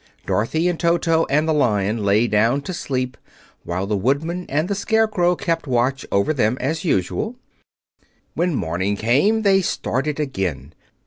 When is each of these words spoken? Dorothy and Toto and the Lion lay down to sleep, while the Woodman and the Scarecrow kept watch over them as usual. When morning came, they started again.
Dorothy 0.25 0.67
and 0.67 0.79
Toto 0.79 1.27
and 1.29 1.47
the 1.47 1.53
Lion 1.53 2.03
lay 2.03 2.25
down 2.27 2.61
to 2.61 2.73
sleep, 2.73 3.17
while 3.63 3.85
the 3.85 3.95
Woodman 3.95 4.47
and 4.49 4.67
the 4.67 4.73
Scarecrow 4.73 5.35
kept 5.35 5.67
watch 5.67 6.07
over 6.11 6.33
them 6.33 6.57
as 6.59 6.83
usual. 6.83 7.35
When 8.33 8.55
morning 8.55 8.95
came, 8.95 9.43
they 9.43 9.61
started 9.61 10.19
again. 10.19 10.73